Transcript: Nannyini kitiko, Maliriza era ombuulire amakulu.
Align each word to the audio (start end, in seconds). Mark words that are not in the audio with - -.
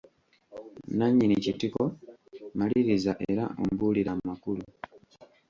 Nannyini 0.97 1.35
kitiko, 1.43 1.81
Maliriza 2.57 3.13
era 3.29 3.43
ombuulire 3.61 4.09
amakulu. 4.15 4.63